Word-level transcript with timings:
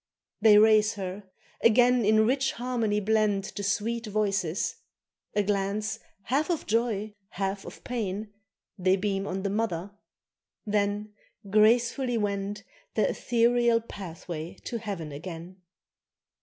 They 0.41 0.57
raise 0.57 0.95
her; 0.95 1.29
again 1.61 2.03
in 2.05 2.25
rich 2.25 2.53
harmony 2.53 2.99
blend 2.99 3.43
The 3.55 3.61
sweet 3.61 4.07
voices; 4.07 4.77
a 5.35 5.43
glance 5.43 5.99
half 6.23 6.49
of 6.49 6.65
joy, 6.65 7.13
half 7.29 7.65
of 7.65 7.83
pain 7.83 8.33
They 8.79 8.95
beam 8.95 9.27
on 9.27 9.43
the 9.43 9.51
mother, 9.51 9.91
then 10.65 11.13
gracefully 11.51 12.17
wend 12.17 12.63
Their 12.95 13.09
ethereal 13.09 13.79
pathway 13.79 14.55
to 14.65 14.79
heaven 14.79 15.11
again. 15.11 15.61